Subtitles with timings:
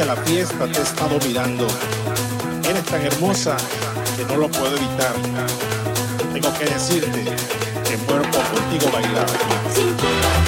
[0.00, 1.66] a la fiesta te he estado mirando.
[2.68, 3.56] Eres tan hermosa
[4.16, 5.14] que no lo puedo evitar.
[6.32, 7.24] Tengo que decirte
[7.84, 10.41] que muero contigo bailar.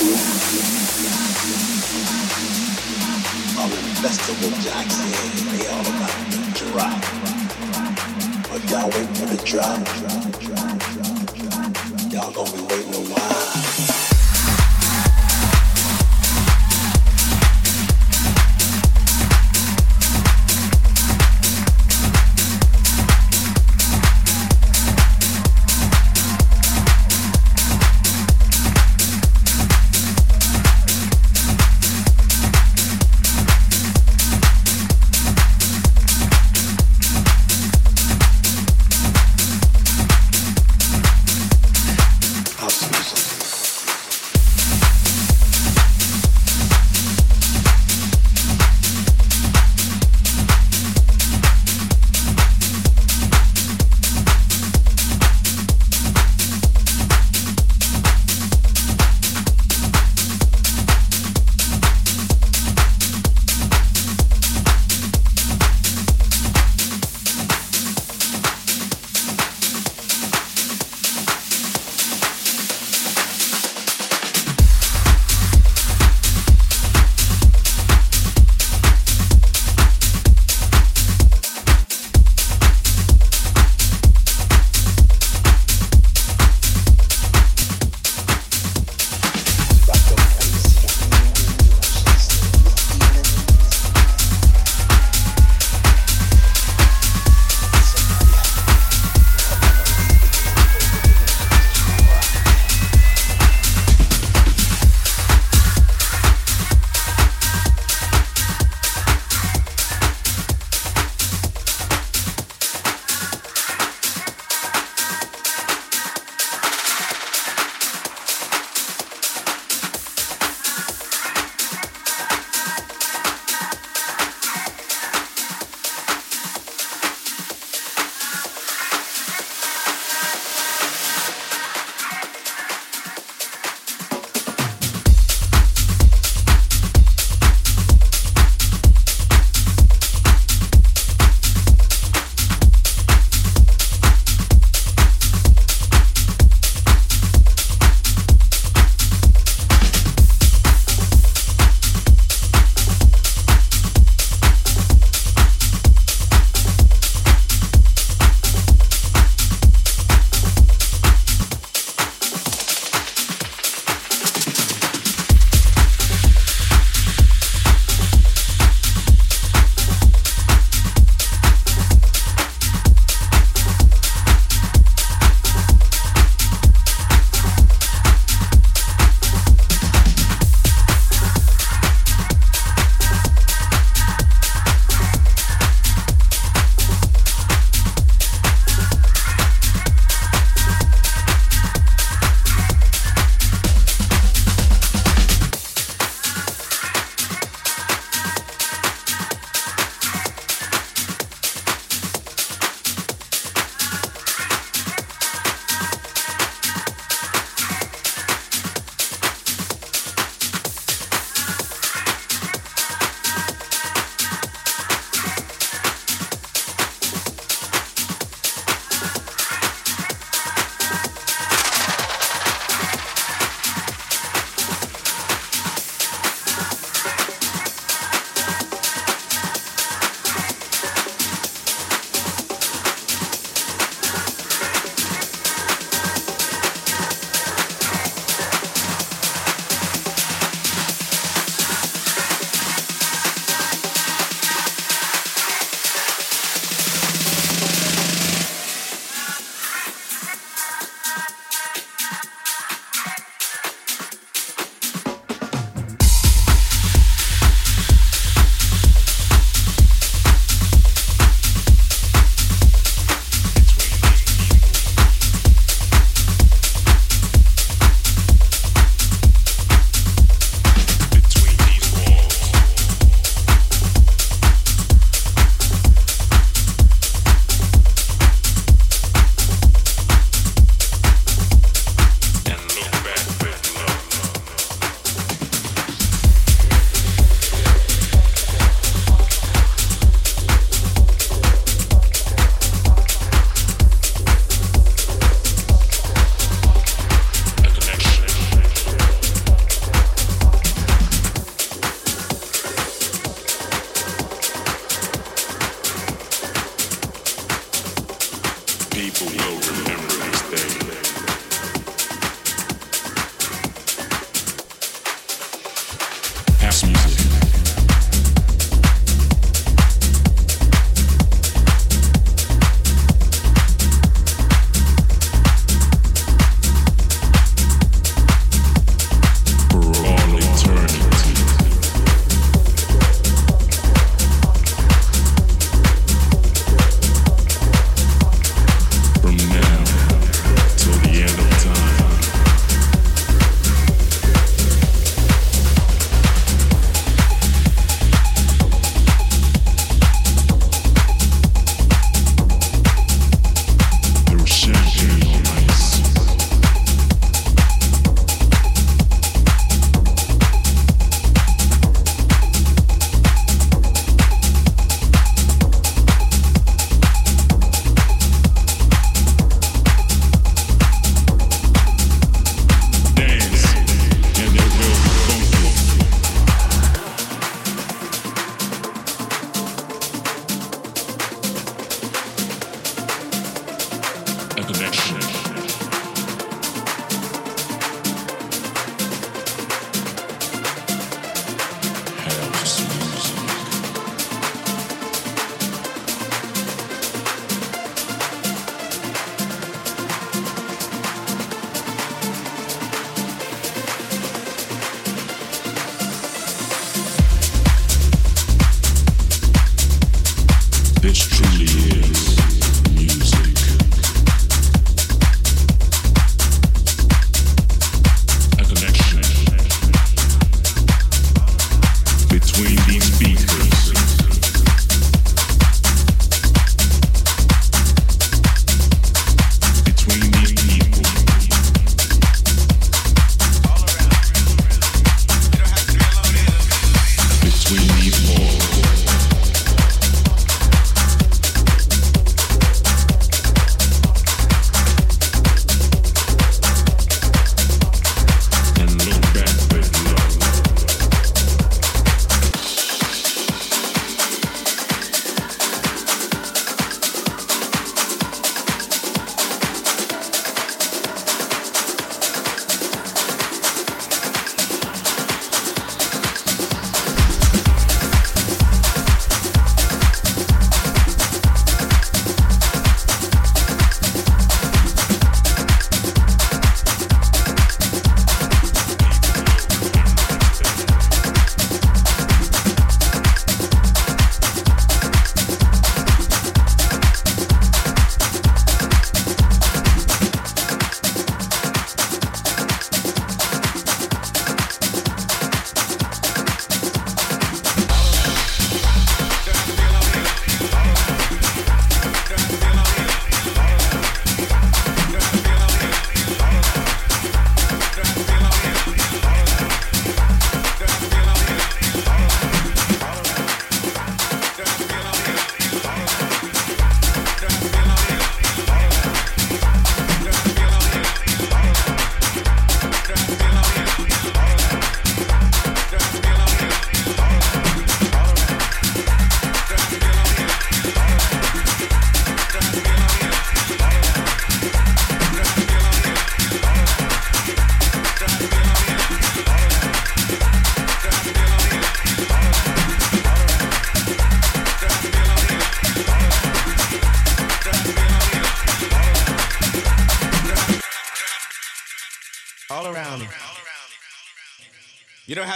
[0.00, 0.06] Of
[3.98, 5.10] Festival Jackson,
[5.50, 7.02] they all about the drop.
[8.48, 9.82] But y'all wait for the drop.
[12.12, 13.97] Y'all gonna be waiting a while.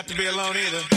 [0.02, 0.91] Have to be alone either.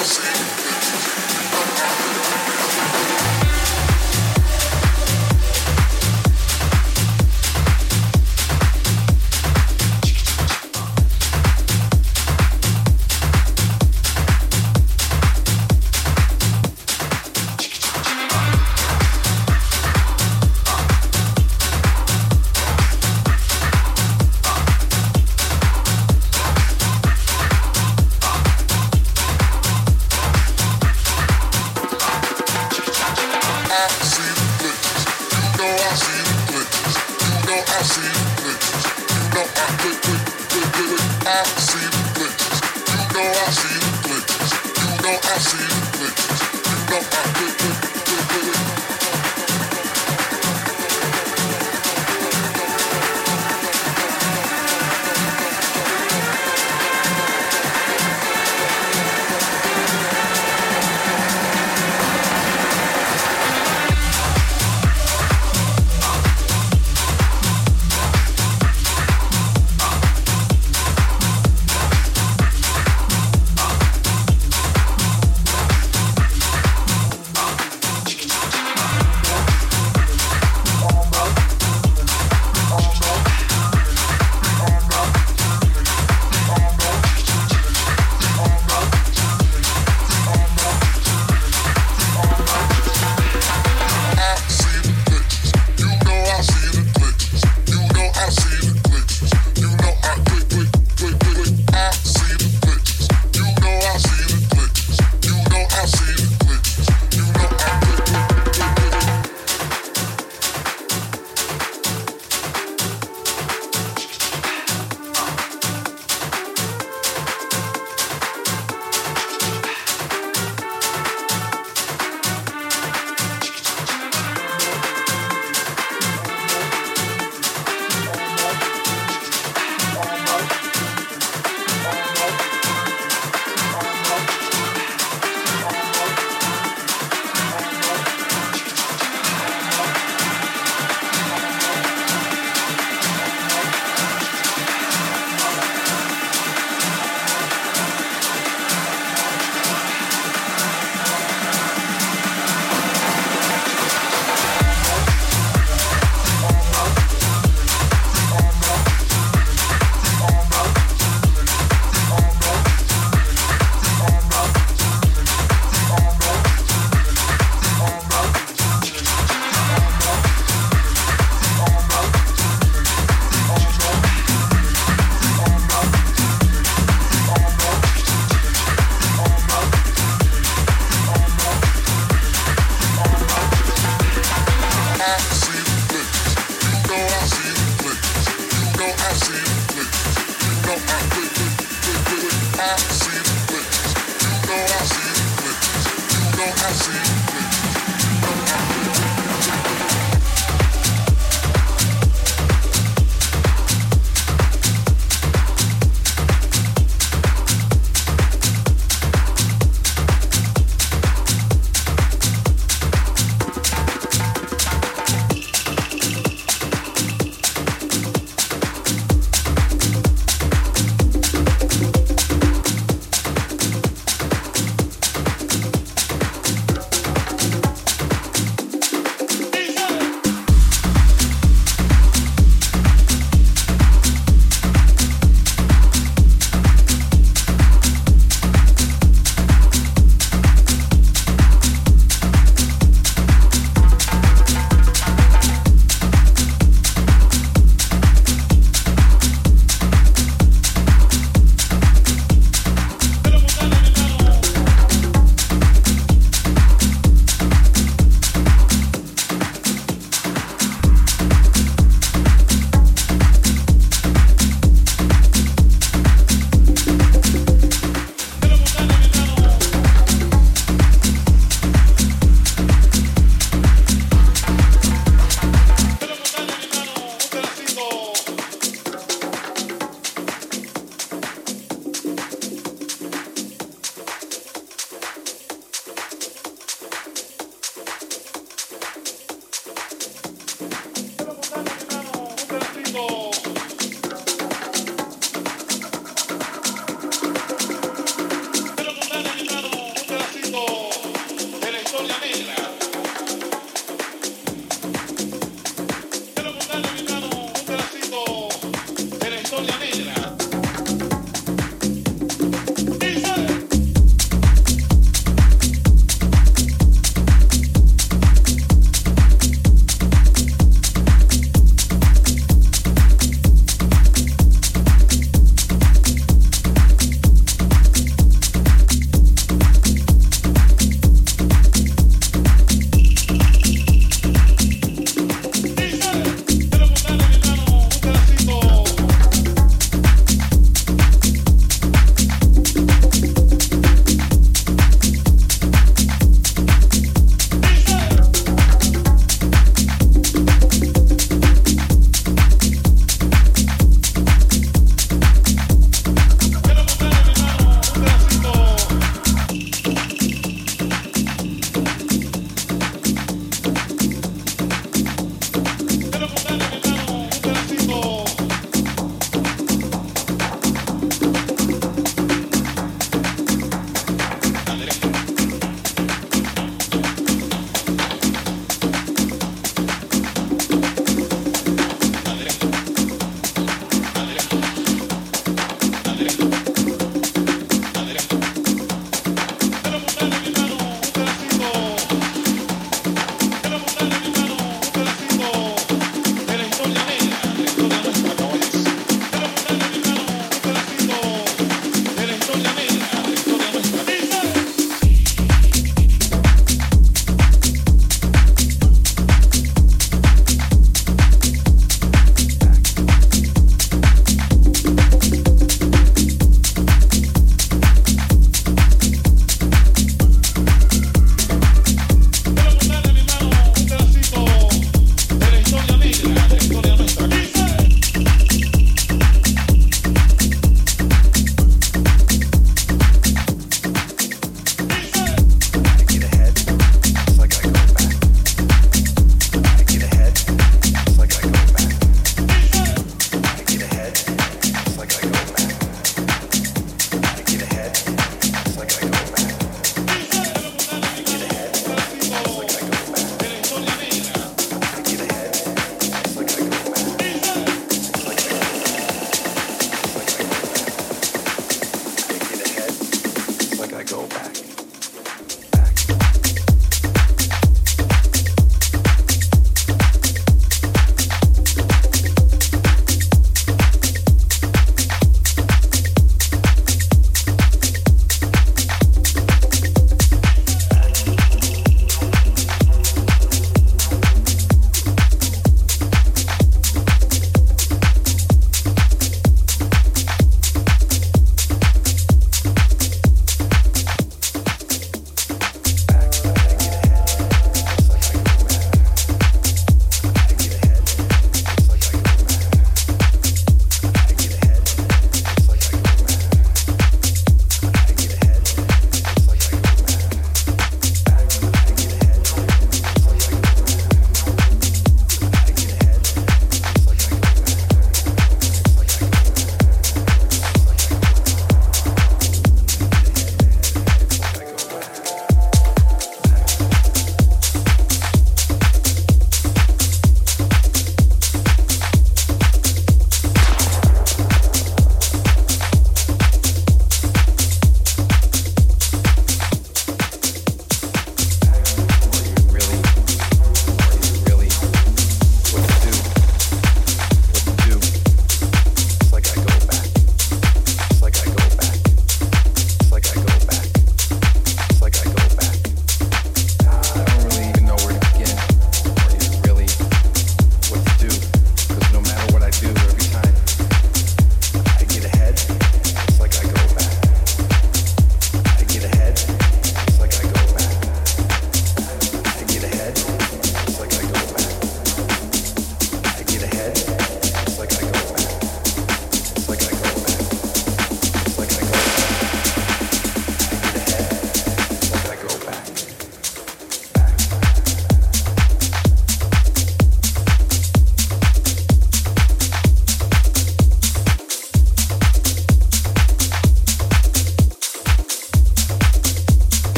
[0.00, 0.22] Thank
[2.32, 2.37] you.